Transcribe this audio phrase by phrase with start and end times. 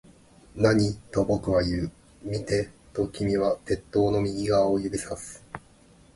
[0.55, 0.95] 何？
[1.11, 1.91] と僕は言う。
[2.23, 5.45] 見て、と君は鉄塔の右側を指差す